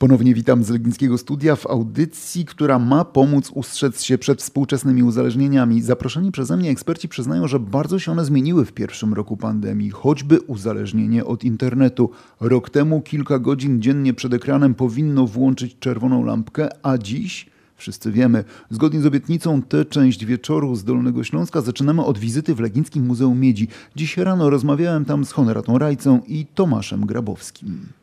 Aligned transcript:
Ponownie 0.00 0.34
witam 0.34 0.64
z 0.64 0.70
Legnickiego 0.70 1.18
Studia 1.18 1.56
w 1.56 1.66
audycji, 1.66 2.44
która 2.44 2.78
ma 2.78 3.04
pomóc 3.04 3.50
ustrzec 3.54 4.02
się 4.02 4.18
przed 4.18 4.42
współczesnymi 4.42 5.02
uzależnieniami. 5.02 5.82
Zaproszeni 5.82 6.32
przeze 6.32 6.56
mnie 6.56 6.70
eksperci 6.70 7.08
przyznają, 7.08 7.48
że 7.48 7.60
bardzo 7.60 7.98
się 7.98 8.12
one 8.12 8.24
zmieniły 8.24 8.64
w 8.64 8.72
pierwszym 8.72 9.14
roku 9.14 9.36
pandemii, 9.36 9.90
choćby 9.90 10.40
uzależnienie 10.40 11.24
od 11.24 11.44
internetu. 11.44 12.10
Rok 12.40 12.70
temu 12.70 13.00
kilka 13.00 13.38
godzin 13.38 13.82
dziennie 13.82 14.14
przed 14.14 14.34
ekranem 14.34 14.74
powinno 14.74 15.26
włączyć 15.26 15.76
czerwoną 15.80 16.24
lampkę, 16.24 16.68
a 16.82 16.98
dziś 16.98 17.46
Wszyscy 17.76 18.12
wiemy, 18.12 18.44
zgodnie 18.70 19.00
z 19.00 19.06
obietnicą 19.06 19.62
tę 19.62 19.84
część 19.84 20.24
wieczoru 20.24 20.76
z 20.76 20.84
Dolnego 20.84 21.24
Śląska 21.24 21.60
zaczynamy 21.60 22.04
od 22.04 22.18
wizyty 22.18 22.54
w 22.54 22.60
Legnickim 22.60 23.06
Muzeum 23.06 23.40
Miedzi. 23.40 23.68
Dziś 23.96 24.16
rano 24.16 24.50
rozmawiałem 24.50 25.04
tam 25.04 25.24
z 25.24 25.32
Honoratą 25.32 25.78
Rajcą 25.78 26.20
i 26.26 26.46
Tomaszem 26.46 27.06
Grabowskim. 27.06 28.00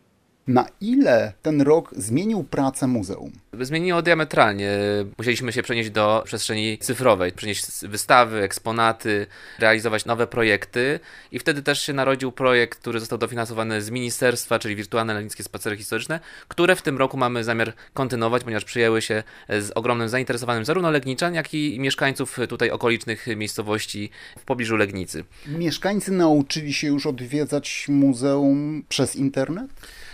Na 0.47 0.65
ile 0.81 1.33
ten 1.41 1.61
rok 1.61 1.93
zmienił 1.97 2.43
pracę 2.43 2.87
muzeum? 2.87 3.31
Zmieniło 3.61 4.01
diametralnie. 4.01 4.71
Musieliśmy 5.17 5.53
się 5.53 5.63
przenieść 5.63 5.89
do 5.89 6.23
przestrzeni 6.25 6.77
cyfrowej, 6.77 7.31
przenieść 7.31 7.65
wystawy, 7.81 8.41
eksponaty, 8.41 9.27
realizować 9.59 10.05
nowe 10.05 10.27
projekty 10.27 10.99
i 11.31 11.39
wtedy 11.39 11.63
też 11.63 11.81
się 11.81 11.93
narodził 11.93 12.31
projekt, 12.31 12.79
który 12.79 12.99
został 12.99 13.17
dofinansowany 13.17 13.81
z 13.81 13.89
ministerstwa, 13.89 14.59
czyli 14.59 14.75
Wirtualne 14.75 15.13
Legnickie 15.13 15.43
Spacery 15.43 15.77
Historyczne, 15.77 16.19
które 16.47 16.75
w 16.75 16.81
tym 16.81 16.97
roku 16.97 17.17
mamy 17.17 17.43
zamiar 17.43 17.73
kontynuować, 17.93 18.43
ponieważ 18.43 18.65
przyjęły 18.65 19.01
się 19.01 19.23
z 19.49 19.71
ogromnym 19.75 20.09
zainteresowaniem 20.09 20.65
zarówno 20.65 20.91
Legniczan, 20.91 21.33
jak 21.33 21.53
i 21.53 21.79
mieszkańców 21.79 22.37
tutaj 22.49 22.71
okolicznych 22.71 23.27
miejscowości 23.35 24.09
w 24.39 24.45
pobliżu 24.45 24.77
Legnicy. 24.77 25.23
Mieszkańcy 25.47 26.11
nauczyli 26.11 26.73
się 26.73 26.87
już 26.87 27.05
odwiedzać 27.05 27.85
muzeum 27.89 28.83
przez 28.89 29.15
internet? 29.15 29.67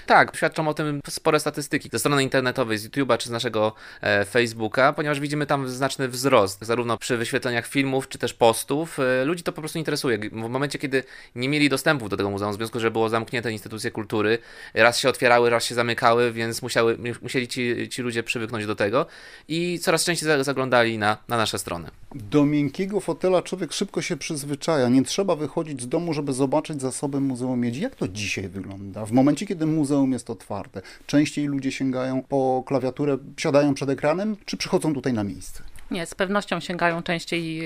Tak, 0.05 0.35
świadczą 0.35 0.67
o 0.67 0.73
tym 0.73 0.99
spore 1.09 1.39
statystyki 1.39 1.89
ze 1.91 1.99
strony 1.99 2.23
internetowej, 2.23 2.77
z 2.77 2.89
YouTube'a 2.89 3.17
czy 3.17 3.29
z 3.29 3.31
naszego 3.31 3.73
e, 4.01 4.25
Facebooka, 4.25 4.93
ponieważ 4.93 5.19
widzimy 5.19 5.45
tam 5.45 5.69
znaczny 5.69 6.07
wzrost, 6.07 6.57
zarówno 6.61 6.97
przy 6.97 7.17
wyświetleniach 7.17 7.67
filmów 7.67 8.07
czy 8.07 8.17
też 8.17 8.33
postów. 8.33 8.99
E, 8.99 9.25
ludzi 9.25 9.43
to 9.43 9.51
po 9.51 9.61
prostu 9.61 9.79
interesuje. 9.79 10.17
W 10.17 10.33
momencie, 10.33 10.79
kiedy 10.79 11.03
nie 11.35 11.49
mieli 11.49 11.69
dostępu 11.69 12.09
do 12.09 12.17
tego 12.17 12.29
muzeum, 12.29 12.51
w 12.51 12.55
związku, 12.55 12.79
że 12.79 12.91
było 12.91 13.09
zamknięte 13.09 13.51
instytucje 13.51 13.91
kultury, 13.91 14.37
raz 14.73 14.99
się 14.99 15.09
otwierały, 15.09 15.49
raz 15.49 15.65
się 15.65 15.75
zamykały, 15.75 16.31
więc 16.31 16.61
musiały, 16.61 16.97
musieli 17.21 17.47
ci, 17.47 17.89
ci 17.89 18.01
ludzie 18.01 18.23
przywyknąć 18.23 18.65
do 18.65 18.75
tego 18.75 19.05
i 19.47 19.79
coraz 19.79 20.05
częściej 20.05 20.43
zaglądali 20.43 20.97
na, 20.97 21.17
na 21.27 21.37
nasze 21.37 21.59
strony. 21.59 21.89
Do 22.15 22.45
miękkiego 22.45 22.99
fotela 22.99 23.41
człowiek 23.41 23.73
szybko 23.73 24.01
się 24.01 24.17
przyzwyczaja. 24.17 24.89
Nie 24.89 25.03
trzeba 25.03 25.35
wychodzić 25.35 25.81
z 25.81 25.87
domu, 25.87 26.13
żeby 26.13 26.33
zobaczyć 26.33 26.81
zasoby 26.81 27.19
Muzeum 27.19 27.59
Miedzi. 27.59 27.81
Jak 27.81 27.95
to 27.95 28.07
dzisiaj 28.07 28.49
wygląda? 28.49 29.05
W 29.05 29.11
momencie, 29.11 29.45
kiedy 29.45 29.65
muzeum 29.65 29.92
jest 30.01 30.29
otwarte, 30.29 30.81
częściej 31.07 31.45
ludzie 31.45 31.71
sięgają 31.71 32.21
po 32.21 32.63
klawiaturę, 32.65 33.17
siadają 33.37 33.73
przed 33.73 33.89
ekranem, 33.89 34.35
czy 34.45 34.57
przychodzą 34.57 34.93
tutaj 34.93 35.13
na 35.13 35.23
miejsce? 35.23 35.63
Nie, 35.91 36.05
z 36.05 36.15
pewnością 36.15 36.59
sięgają 36.59 37.03
częściej 37.03 37.59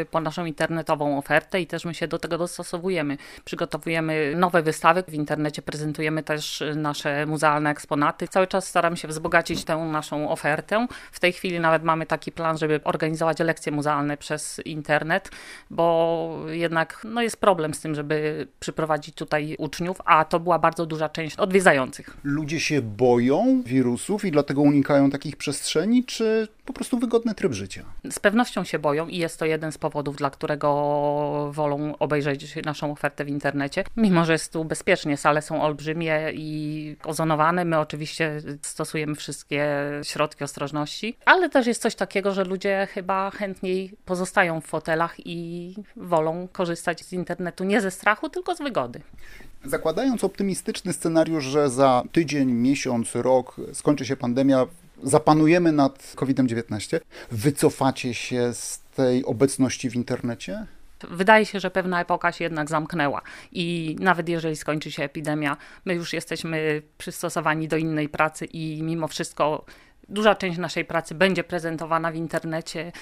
y, 0.00 0.06
po 0.10 0.20
naszą 0.20 0.44
internetową 0.44 1.18
ofertę 1.18 1.60
i 1.60 1.66
też 1.66 1.84
my 1.84 1.94
się 1.94 2.08
do 2.08 2.18
tego 2.18 2.38
dostosowujemy. 2.38 3.16
Przygotowujemy 3.44 4.34
nowe 4.36 4.62
wystawy, 4.62 5.02
w 5.08 5.14
internecie 5.14 5.62
prezentujemy 5.62 6.22
też 6.22 6.62
nasze 6.76 7.26
muzealne 7.26 7.70
eksponaty. 7.70 8.28
Cały 8.28 8.46
czas 8.46 8.66
staramy 8.66 8.96
się 8.96 9.08
wzbogacić 9.08 9.64
tę 9.64 9.76
naszą 9.76 10.30
ofertę. 10.30 10.86
W 11.12 11.20
tej 11.20 11.32
chwili 11.32 11.60
nawet 11.60 11.82
mamy 11.82 12.06
taki 12.06 12.32
plan, 12.32 12.58
żeby 12.58 12.80
organizować 12.84 13.38
lekcje 13.38 13.72
muzealne 13.72 14.16
przez 14.16 14.60
internet, 14.64 15.30
bo 15.70 16.38
jednak 16.48 17.00
no, 17.04 17.22
jest 17.22 17.40
problem 17.40 17.74
z 17.74 17.80
tym, 17.80 17.94
żeby 17.94 18.46
przyprowadzić 18.60 19.14
tutaj 19.14 19.56
uczniów, 19.58 19.98
a 20.04 20.24
to 20.24 20.40
była 20.40 20.58
bardzo 20.58 20.86
duża 20.86 21.08
część 21.08 21.36
odwiedzających. 21.36 22.16
Ludzie 22.24 22.60
się 22.60 22.82
boją 22.82 23.62
wirusów 23.66 24.24
i 24.24 24.30
dlatego 24.30 24.60
unikają 24.60 25.10
takich 25.10 25.36
przestrzeni, 25.36 26.04
czy 26.04 26.48
po 26.66 26.72
prostu 26.72 26.98
wygodny 26.98 27.34
tryb 27.34 27.52
życia. 27.52 27.84
Z 28.10 28.18
pewnością 28.18 28.64
się 28.64 28.78
boją 28.78 29.08
i 29.08 29.16
jest 29.16 29.38
to 29.38 29.44
jeden 29.44 29.72
z 29.72 29.78
powodów, 29.78 30.16
dla 30.16 30.30
którego 30.30 31.50
wolą 31.52 31.98
obejrzeć 31.98 32.56
naszą 32.64 32.92
ofertę 32.92 33.24
w 33.24 33.28
internecie. 33.28 33.84
Mimo, 33.96 34.24
że 34.24 34.32
jest 34.32 34.52
tu 34.52 34.64
bezpiecznie, 34.64 35.16
sale 35.16 35.42
są 35.42 35.62
olbrzymie 35.62 36.20
i 36.34 36.96
ozonowane, 37.04 37.64
my 37.64 37.78
oczywiście 37.78 38.40
stosujemy 38.62 39.14
wszystkie 39.14 39.66
środki 40.02 40.44
ostrożności, 40.44 41.16
ale 41.24 41.50
też 41.50 41.66
jest 41.66 41.82
coś 41.82 41.94
takiego, 41.94 42.32
że 42.32 42.44
ludzie 42.44 42.88
chyba 42.90 43.30
chętniej 43.30 43.92
pozostają 44.04 44.60
w 44.60 44.66
fotelach 44.66 45.14
i 45.26 45.74
wolą 45.96 46.48
korzystać 46.52 47.04
z 47.04 47.12
internetu 47.12 47.64
nie 47.64 47.80
ze 47.80 47.90
strachu, 47.90 48.28
tylko 48.28 48.54
z 48.54 48.58
wygody. 48.58 49.00
Zakładając 49.64 50.24
optymistyczny 50.24 50.92
scenariusz, 50.92 51.44
że 51.44 51.70
za 51.70 52.02
tydzień, 52.12 52.52
miesiąc, 52.52 53.14
rok 53.14 53.56
skończy 53.72 54.06
się 54.06 54.16
pandemia, 54.16 54.66
zapanujemy 55.02 55.72
nad 55.72 56.12
COVID-19, 56.16 57.00
wycofacie 57.30 58.14
się 58.14 58.54
z 58.54 58.80
tej 58.96 59.24
obecności 59.24 59.90
w 59.90 59.94
internecie? 59.94 60.66
Wydaje 61.10 61.46
się, 61.46 61.60
że 61.60 61.70
pewna 61.70 62.00
epoka 62.00 62.32
się 62.32 62.44
jednak 62.44 62.68
zamknęła 62.68 63.22
i 63.52 63.96
nawet 64.00 64.28
jeżeli 64.28 64.56
skończy 64.56 64.90
się 64.90 65.02
epidemia, 65.02 65.56
my 65.84 65.94
już 65.94 66.12
jesteśmy 66.12 66.82
przystosowani 66.98 67.68
do 67.68 67.76
innej 67.76 68.08
pracy 68.08 68.44
i 68.44 68.82
mimo 68.82 69.08
wszystko 69.08 69.64
duża 70.08 70.34
część 70.34 70.58
naszej 70.58 70.84
pracy 70.84 71.14
będzie 71.14 71.44
prezentowana 71.44 72.12
w 72.12 72.14
internecie 72.14 72.92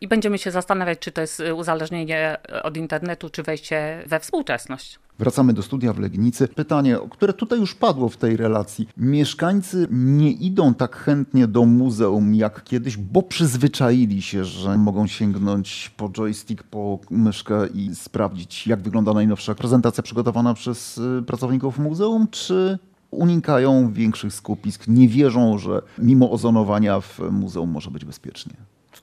i 0.00 0.08
będziemy 0.08 0.38
się 0.38 0.50
zastanawiać, 0.50 0.98
czy 0.98 1.12
to 1.12 1.20
jest 1.20 1.42
uzależnienie 1.56 2.36
od 2.62 2.76
internetu, 2.76 3.30
czy 3.30 3.42
wejście 3.42 4.02
we 4.06 4.20
współczesność. 4.20 4.98
Wracamy 5.18 5.52
do 5.52 5.62
studia 5.62 5.92
w 5.92 5.98
Legnicy. 5.98 6.48
Pytanie, 6.48 6.98
które 7.10 7.32
tutaj 7.32 7.58
już 7.58 7.74
padło 7.74 8.08
w 8.08 8.16
tej 8.16 8.36
relacji. 8.36 8.88
Mieszkańcy 8.96 9.86
nie 9.90 10.30
idą 10.30 10.74
tak 10.74 10.96
chętnie 10.96 11.46
do 11.46 11.64
muzeum 11.64 12.34
jak 12.34 12.64
kiedyś, 12.64 12.96
bo 12.96 13.22
przyzwyczaili 13.22 14.22
się, 14.22 14.44
że 14.44 14.78
mogą 14.78 15.06
sięgnąć 15.06 15.92
po 15.96 16.10
joystick, 16.10 16.62
po 16.62 16.98
myszkę 17.10 17.66
i 17.74 17.94
sprawdzić, 17.94 18.66
jak 18.66 18.82
wygląda 18.82 19.12
najnowsza 19.12 19.54
prezentacja 19.54 20.02
przygotowana 20.02 20.54
przez 20.54 20.98
y, 20.98 21.22
pracowników 21.26 21.78
muzeum, 21.78 22.28
czy 22.30 22.78
unikają 23.10 23.92
większych 23.92 24.34
skupisk, 24.34 24.88
nie 24.88 25.08
wierzą, 25.08 25.58
że 25.58 25.82
mimo 25.98 26.30
ozonowania 26.30 27.00
w 27.00 27.20
muzeum 27.30 27.70
może 27.70 27.90
być 27.90 28.04
bezpiecznie. 28.04 28.52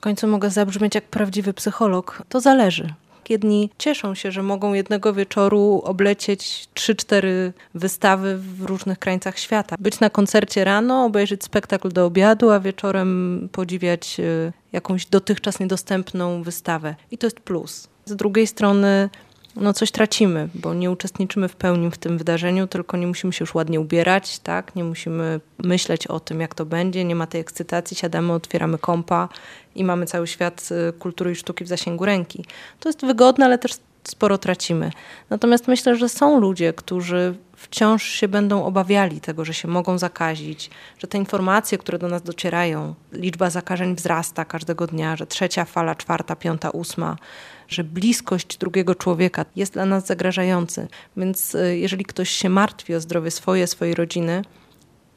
Końcu 0.04 0.26
mogę 0.26 0.50
zabrzmieć 0.50 0.94
jak 0.94 1.04
prawdziwy 1.04 1.54
psycholog. 1.54 2.22
To 2.28 2.40
zależy. 2.40 2.94
Jedni 3.28 3.70
cieszą 3.78 4.14
się, 4.14 4.32
że 4.32 4.42
mogą 4.42 4.72
jednego 4.72 5.12
wieczoru 5.12 5.82
oblecieć 5.84 6.68
3-4 6.74 7.26
wystawy 7.74 8.38
w 8.38 8.62
różnych 8.62 8.98
krańcach 8.98 9.38
świata. 9.38 9.76
Być 9.80 10.00
na 10.00 10.10
koncercie 10.10 10.64
rano, 10.64 11.04
obejrzeć 11.04 11.44
spektakl 11.44 11.88
do 11.88 12.06
obiadu, 12.06 12.50
a 12.50 12.60
wieczorem 12.60 13.48
podziwiać 13.52 14.20
e, 14.20 14.52
jakąś 14.72 15.06
dotychczas 15.06 15.60
niedostępną 15.60 16.42
wystawę. 16.42 16.94
I 17.10 17.18
to 17.18 17.26
jest 17.26 17.40
plus. 17.40 17.88
Z 18.04 18.16
drugiej 18.16 18.46
strony 18.46 19.08
no 19.56 19.72
coś 19.72 19.90
tracimy, 19.90 20.48
bo 20.54 20.74
nie 20.74 20.90
uczestniczymy 20.90 21.48
w 21.48 21.56
pełni 21.56 21.90
w 21.90 21.98
tym 21.98 22.18
wydarzeniu, 22.18 22.66
tylko 22.66 22.96
nie 22.96 23.06
musimy 23.06 23.32
się 23.32 23.42
już 23.42 23.54
ładnie 23.54 23.80
ubierać, 23.80 24.38
tak? 24.38 24.76
Nie 24.76 24.84
musimy 24.84 25.40
myśleć 25.58 26.06
o 26.06 26.20
tym, 26.20 26.40
jak 26.40 26.54
to 26.54 26.66
będzie, 26.66 27.04
nie 27.04 27.14
ma 27.14 27.26
tej 27.26 27.40
ekscytacji, 27.40 27.96
siadamy, 27.96 28.32
otwieramy 28.32 28.78
kompa 28.78 29.28
i 29.74 29.84
mamy 29.84 30.06
cały 30.06 30.26
świat 30.26 30.68
y, 30.88 30.92
kultury 30.92 31.32
i 31.32 31.34
sztuki 31.34 31.64
w 31.64 31.68
zasięgu 31.68 32.04
ręki. 32.04 32.44
To 32.80 32.88
jest 32.88 33.06
wygodne, 33.06 33.44
ale 33.44 33.58
też 33.58 33.72
sporo 34.08 34.38
tracimy. 34.38 34.90
Natomiast 35.30 35.68
myślę, 35.68 35.96
że 35.96 36.08
są 36.08 36.40
ludzie, 36.40 36.72
którzy 36.72 37.34
wciąż 37.56 38.02
się 38.02 38.28
będą 38.28 38.64
obawiali 38.64 39.20
tego, 39.20 39.44
że 39.44 39.54
się 39.54 39.68
mogą 39.68 39.98
zakazić, 39.98 40.70
że 40.98 41.06
te 41.06 41.18
informacje, 41.18 41.78
które 41.78 41.98
do 41.98 42.08
nas 42.08 42.22
docierają, 42.22 42.94
liczba 43.12 43.50
zakażeń 43.50 43.94
wzrasta 43.94 44.44
każdego 44.44 44.86
dnia, 44.86 45.16
że 45.16 45.26
trzecia 45.26 45.64
fala, 45.64 45.94
czwarta, 45.94 46.36
piąta, 46.36 46.70
ósma, 46.70 47.16
że 47.68 47.84
bliskość 47.84 48.58
drugiego 48.58 48.94
człowieka 48.94 49.44
jest 49.56 49.72
dla 49.72 49.86
nas 49.86 50.06
zagrażający. 50.06 50.88
Więc 51.16 51.54
y, 51.54 51.78
jeżeli 51.78 52.04
ktoś 52.04 52.30
się 52.30 52.48
martwi 52.48 52.94
o 52.94 53.00
zdrowie 53.00 53.30
swoje, 53.30 53.66
swojej 53.66 53.94
rodziny, 53.94 54.42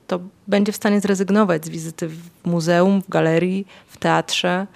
to 0.07 0.19
będzie 0.47 0.71
w 0.71 0.75
stanie 0.75 1.01
zrezygnować 1.01 1.65
z 1.65 1.69
wizyty 1.69 2.07
w 2.07 2.19
muzeum, 2.45 3.01
w 3.01 3.09
galerii, 3.09 3.67
w 3.87 3.97
teatrze. 3.97 4.67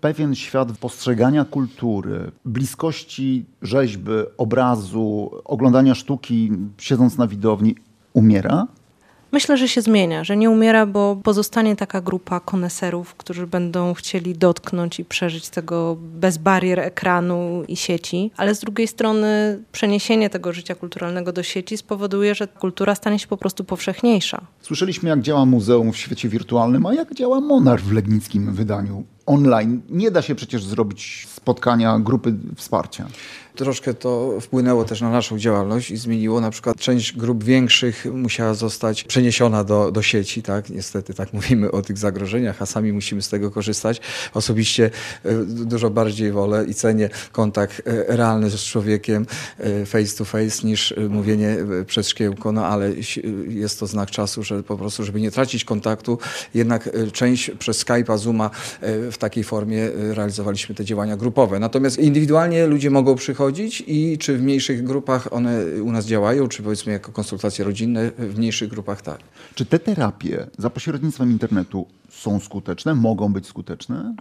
Pewien 0.00 0.34
świat 0.34 0.78
postrzegania 0.78 1.44
kultury, 1.44 2.30
bliskości 2.44 3.44
rzeźby, 3.62 4.10
obrazu, 4.38 5.30
oglądania 5.44 5.94
sztuki, 5.94 6.52
siedząc 6.78 7.18
na 7.18 7.26
widowni, 7.26 7.74
umiera? 8.12 8.66
Myślę, 9.32 9.56
że 9.56 9.68
się 9.68 9.82
zmienia, 9.82 10.24
że 10.24 10.36
nie 10.36 10.50
umiera, 10.50 10.86
bo 10.86 11.16
pozostanie 11.22 11.76
taka 11.76 12.00
grupa 12.00 12.40
koneserów, 12.40 13.14
którzy 13.14 13.46
będą 13.46 13.94
chcieli 13.94 14.34
dotknąć 14.34 15.00
i 15.00 15.04
przeżyć 15.04 15.48
tego 15.48 15.96
bez 16.00 16.38
barier 16.38 16.80
ekranu 16.80 17.64
i 17.68 17.76
sieci, 17.76 18.30
ale 18.36 18.54
z 18.54 18.60
drugiej 18.60 18.88
strony 18.88 19.60
przeniesienie 19.72 20.30
tego 20.30 20.52
życia 20.52 20.74
kulturalnego 20.74 21.32
do 21.32 21.42
sieci 21.42 21.76
spowoduje, 21.76 22.34
że 22.34 22.48
kultura 22.48 22.94
stanie 22.94 23.18
się 23.18 23.26
po 23.26 23.36
prostu 23.36 23.64
powszechniejsza. 23.64 24.40
Słyszeliśmy, 24.60 25.08
jak 25.08 25.20
działa 25.20 25.46
muzeum 25.46 25.92
w 25.92 25.96
świecie 25.96 26.28
wirtualnym, 26.28 26.86
a 26.86 26.94
jak 26.94 27.14
działa 27.14 27.40
Monar 27.40 27.80
w 27.80 27.92
legnickim 27.92 28.54
wydaniu 28.54 29.04
online. 29.30 29.80
Nie 29.88 30.10
da 30.10 30.22
się 30.22 30.34
przecież 30.34 30.64
zrobić 30.64 31.28
spotkania, 31.34 31.98
grupy 31.98 32.34
wsparcia. 32.56 33.06
Troszkę 33.54 33.94
to 33.94 34.40
wpłynęło 34.40 34.84
też 34.84 35.00
na 35.00 35.10
naszą 35.10 35.38
działalność 35.38 35.90
i 35.90 35.96
zmieniło. 35.96 36.40
Na 36.40 36.50
przykład 36.50 36.76
część 36.76 37.16
grup 37.16 37.44
większych 37.44 38.06
musiała 38.12 38.54
zostać 38.54 39.04
przeniesiona 39.04 39.64
do, 39.64 39.92
do 39.92 40.02
sieci, 40.02 40.42
tak? 40.42 40.70
Niestety 40.70 41.14
tak 41.14 41.32
mówimy 41.32 41.70
o 41.70 41.82
tych 41.82 41.98
zagrożeniach, 41.98 42.62
a 42.62 42.66
sami 42.66 42.92
musimy 42.92 43.22
z 43.22 43.28
tego 43.28 43.50
korzystać. 43.50 44.00
Osobiście 44.34 44.90
e, 45.24 45.34
dużo 45.44 45.90
bardziej 45.90 46.32
wolę 46.32 46.64
i 46.68 46.74
cenię 46.74 47.10
kontakt 47.32 47.82
e, 47.86 48.16
realny 48.16 48.50
z 48.50 48.60
człowiekiem 48.60 49.26
e, 49.58 49.86
face 49.86 50.16
to 50.16 50.24
face 50.24 50.66
niż 50.66 50.94
mówienie 51.08 51.56
przez 51.86 52.08
szkiełko, 52.08 52.52
no 52.52 52.66
ale 52.66 52.92
jest 53.48 53.80
to 53.80 53.86
znak 53.86 54.10
czasu, 54.10 54.42
że 54.42 54.62
po 54.62 54.76
prostu, 54.76 55.04
żeby 55.04 55.20
nie 55.20 55.30
tracić 55.30 55.64
kontaktu, 55.64 56.18
jednak 56.54 56.90
część 57.12 57.50
przez 57.50 57.84
Skype'a, 57.84 58.18
Zooma 58.18 58.50
w 58.82 59.18
takiej 59.20 59.44
formie 59.44 59.88
realizowaliśmy 59.94 60.74
te 60.74 60.84
działania 60.84 61.16
grupowe. 61.16 61.58
Natomiast 61.58 61.98
indywidualnie 61.98 62.66
ludzie 62.66 62.90
mogą 62.90 63.14
przychodzić 63.14 63.84
i 63.86 64.18
czy 64.18 64.38
w 64.38 64.42
mniejszych 64.42 64.84
grupach 64.84 65.32
one 65.32 65.64
u 65.82 65.92
nas 65.92 66.06
działają, 66.06 66.48
czy 66.48 66.62
powiedzmy 66.62 66.92
jako 66.92 67.12
konsultacje 67.12 67.64
rodzinne 67.64 68.10
w 68.18 68.38
mniejszych 68.38 68.68
grupach 68.68 69.02
tak. 69.02 69.18
Czy 69.54 69.66
te 69.66 69.78
terapie 69.78 70.46
za 70.58 70.70
pośrednictwem 70.70 71.30
internetu 71.30 71.86
są 72.08 72.40
skuteczne, 72.40 72.94
mogą 72.94 73.32
być 73.32 73.46
skuteczne? 73.46 74.14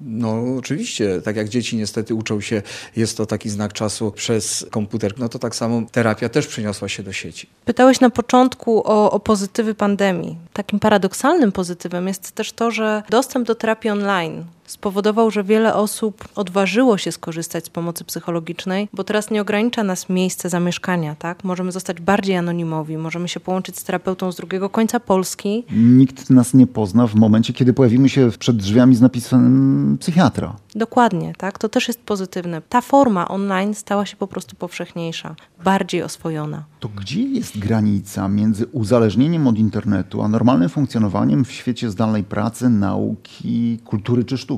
No 0.00 0.56
oczywiście, 0.58 1.22
tak 1.22 1.36
jak 1.36 1.48
dzieci 1.48 1.76
niestety 1.76 2.14
uczą 2.14 2.40
się, 2.40 2.62
jest 2.96 3.16
to 3.16 3.26
taki 3.26 3.50
znak 3.50 3.72
czasu 3.72 4.12
przez 4.12 4.66
komputer, 4.70 5.18
no 5.18 5.28
to 5.28 5.38
tak 5.38 5.56
samo 5.56 5.82
terapia 5.92 6.28
też 6.28 6.46
przeniosła 6.46 6.88
się 6.88 7.02
do 7.02 7.12
sieci. 7.12 7.46
Pytałeś 7.64 8.00
na 8.00 8.10
początku 8.10 8.82
o, 8.86 9.10
o 9.10 9.20
pozytywy 9.20 9.74
pandemii. 9.74 10.36
Takim 10.52 10.80
paradoksalnym 10.80 11.52
pozytywem 11.52 12.08
jest 12.08 12.32
też 12.32 12.52
to, 12.52 12.70
że 12.70 13.02
dostęp 13.10 13.46
do 13.46 13.54
terapii 13.54 13.90
online 13.90 14.44
spowodował, 14.66 15.30
że 15.30 15.44
wiele 15.44 15.74
osób 15.74 16.28
odważyło 16.34 16.98
się 16.98 17.12
skorzystać 17.12 17.64
z 17.64 17.70
pomocy 17.70 18.04
psychologicznej, 18.04 18.88
bo 18.92 19.04
teraz 19.04 19.30
nie 19.30 19.40
ogranicza 19.40 19.84
nas 19.84 20.08
miejsce 20.08 20.48
zamieszkania, 20.48 21.14
tak? 21.14 21.44
Możemy 21.44 21.72
zostać 21.72 22.00
bardziej 22.00 22.36
anonimowi, 22.36 22.96
możemy 22.96 23.28
się 23.28 23.40
połączyć 23.40 23.78
z 23.78 23.84
terapeutą 23.84 24.32
z 24.32 24.36
drugiego 24.36 24.70
końca 24.70 25.00
Polski. 25.00 25.64
Nikt 25.76 26.30
nas 26.30 26.54
nie 26.54 26.66
pozna 26.66 27.06
w 27.06 27.14
momencie, 27.14 27.52
kiedy 27.52 27.72
pojawimy 27.72 28.08
się 28.08 28.30
przed 28.38 28.56
drzwiami 28.56 28.96
z 28.96 29.00
napisem 29.00 29.96
psychiatra. 30.00 30.56
Dokładnie, 30.74 31.32
tak? 31.38 31.58
To 31.58 31.68
też 31.68 31.88
jest 31.88 32.02
pozytywne. 32.02 32.62
Ta 32.68 32.80
forma 32.80 33.28
online 33.28 33.74
stała 33.74 34.06
się 34.06 34.16
po 34.16 34.26
prostu 34.26 34.56
powszechniejsza, 34.56 35.34
bardziej 35.64 36.02
oswojona. 36.02 36.64
To 36.80 36.88
gdzie 36.88 37.22
jest 37.22 37.58
granica 37.58 38.28
między 38.28 38.66
uzależnieniem 38.66 39.46
od 39.46 39.58
internetu, 39.58 40.22
a 40.22 40.28
normalnym 40.28 40.68
funkcjonowaniem 40.68 41.44
w 41.44 41.52
świecie 41.52 41.90
zdalnej 41.90 42.24
pracy, 42.24 42.68
nauki, 42.68 43.78
kultury 43.84 44.24
czy 44.24 44.38
sztuki? 44.38 44.53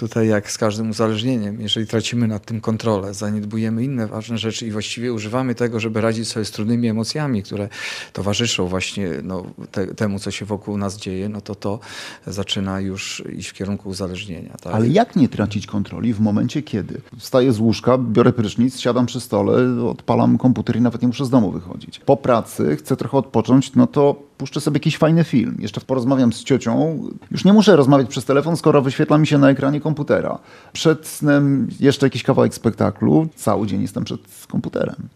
Tutaj 0.00 0.28
jak 0.28 0.50
z 0.50 0.58
każdym 0.58 0.90
uzależnieniem, 0.90 1.60
jeżeli 1.60 1.86
tracimy 1.86 2.28
nad 2.28 2.44
tym 2.46 2.60
kontrolę, 2.60 3.14
zaniedbujemy 3.14 3.84
inne 3.84 4.06
ważne 4.06 4.38
rzeczy 4.38 4.66
i 4.66 4.70
właściwie 4.70 5.12
używamy 5.12 5.54
tego, 5.54 5.80
żeby 5.80 6.00
radzić 6.00 6.28
sobie 6.28 6.44
z 6.44 6.50
trudnymi 6.50 6.88
emocjami, 6.88 7.42
które 7.42 7.68
towarzyszą 8.12 8.66
właśnie 8.66 9.08
no, 9.22 9.44
te, 9.70 9.86
temu, 9.86 10.18
co 10.18 10.30
się 10.30 10.44
wokół 10.44 10.76
nas 10.76 10.96
dzieje, 10.96 11.28
no 11.28 11.40
to 11.40 11.54
to 11.54 11.80
zaczyna 12.26 12.80
już 12.80 13.22
iść 13.36 13.48
w 13.48 13.52
kierunku 13.52 13.88
uzależnienia. 13.88 14.56
Tak? 14.62 14.74
Ale 14.74 14.88
jak 14.88 15.16
nie 15.16 15.28
tracić 15.28 15.66
kontroli 15.66 16.14
w 16.14 16.20
momencie, 16.20 16.62
kiedy 16.62 17.00
wstaję 17.18 17.52
z 17.52 17.58
łóżka, 17.58 17.98
biorę 17.98 18.32
prysznic, 18.32 18.78
siadam 18.78 19.06
przy 19.06 19.20
stole, 19.20 19.84
odpalam 19.84 20.38
komputer 20.38 20.76
i 20.76 20.80
nawet 20.80 21.02
nie 21.02 21.08
muszę 21.08 21.24
z 21.24 21.30
domu 21.30 21.52
wychodzić. 21.52 21.98
Po 21.98 22.16
pracy 22.16 22.76
chcę 22.76 22.96
trochę 22.96 23.16
odpocząć, 23.16 23.74
no 23.74 23.86
to 23.86 24.29
puszczę 24.40 24.60
sobie 24.60 24.76
jakiś 24.76 24.98
fajny 24.98 25.24
film. 25.24 25.56
Jeszcze 25.58 25.80
porozmawiam 25.80 26.32
z 26.32 26.44
ciocią. 26.44 27.02
Już 27.30 27.44
nie 27.44 27.52
muszę 27.52 27.76
rozmawiać 27.76 28.08
przez 28.08 28.24
telefon, 28.24 28.56
skoro 28.56 28.82
wyświetla 28.82 29.18
mi 29.18 29.26
się 29.26 29.38
na 29.38 29.50
ekranie 29.50 29.80
komputera. 29.80 30.38
Przed 30.72 31.06
snem 31.06 31.68
jeszcze 31.80 32.06
jakiś 32.06 32.22
kawałek 32.22 32.54
spektaklu. 32.54 33.28
Cały 33.36 33.66
dzień 33.66 33.82
jestem 33.82 34.04
przed 34.04 34.20
komputerem. 34.48 35.08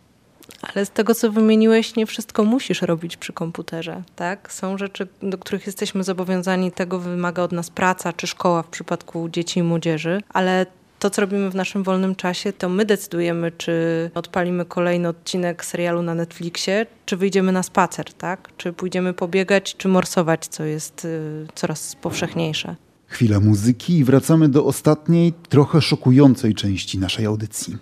Ale 0.63 0.87
z 0.87 0.91
tego, 0.91 1.15
co 1.15 1.33
wymieniłeś, 1.33 1.97
nie 1.97 2.07
wszystko 2.07 2.45
musisz 2.45 2.83
robić 2.83 3.17
przy 3.17 3.33
komputerze, 3.33 4.03
tak? 4.17 4.53
Są 4.53 4.79
rzeczy, 4.79 5.09
do 5.23 5.39
których 5.39 5.67
jesteśmy 5.67 6.05
zobowiązani, 6.05 6.73
tego 6.73 6.99
wymaga 6.99 7.43
od 7.43 7.53
nas 7.53 7.71
praca 7.71 8.13
czy 8.13 8.27
szkoła 8.27 8.63
w 8.63 8.69
przypadku 8.69 9.29
dzieci 9.29 9.61
i 9.61 9.63
młodzieży, 9.63 10.23
ale 10.29 10.67
to, 11.05 11.11
co 11.11 11.21
robimy 11.21 11.51
w 11.51 11.55
naszym 11.55 11.83
wolnym 11.83 12.15
czasie, 12.15 12.53
to 12.53 12.69
my 12.69 12.85
decydujemy, 12.85 13.53
czy 13.53 13.73
odpalimy 14.15 14.65
kolejny 14.65 15.09
odcinek 15.09 15.65
serialu 15.65 16.03
na 16.03 16.15
Netflixie, 16.15 16.87
czy 17.07 17.17
wyjdziemy 17.17 17.53
na 17.53 17.63
spacer, 17.63 18.13
tak? 18.13 18.49
Czy 18.57 18.73
pójdziemy 18.73 19.13
pobiegać, 19.13 19.77
czy 19.77 19.89
morsować, 19.89 20.47
co 20.47 20.65
jest 20.65 21.05
y, 21.05 21.47
coraz 21.55 21.97
powszechniejsze. 21.97 22.77
Chwila 23.07 23.41
muzyki 23.41 23.99
i 23.99 24.05
wracamy 24.05 24.49
do 24.49 24.65
ostatniej, 24.65 25.33
trochę 25.49 25.83
szokującej 25.83 26.55
części 26.55 26.99
naszej 26.99 27.27
audycji. 27.27 27.77